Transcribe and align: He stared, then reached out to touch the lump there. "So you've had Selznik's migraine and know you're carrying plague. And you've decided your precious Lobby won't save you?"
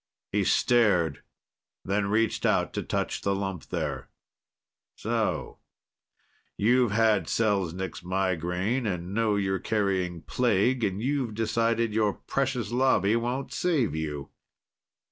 He 0.31 0.43
stared, 0.45 1.21
then 1.85 2.07
reached 2.09 2.43
out 2.43 2.73
to 2.73 2.81
touch 2.81 3.21
the 3.21 3.35
lump 3.35 3.67
there. 3.67 4.09
"So 4.95 5.59
you've 6.57 6.89
had 6.89 7.27
Selznik's 7.27 8.01
migraine 8.01 8.87
and 8.87 9.13
know 9.13 9.35
you're 9.35 9.59
carrying 9.59 10.23
plague. 10.23 10.83
And 10.83 11.03
you've 11.03 11.35
decided 11.35 11.93
your 11.93 12.13
precious 12.13 12.71
Lobby 12.71 13.15
won't 13.15 13.53
save 13.53 13.95
you?" 13.95 14.31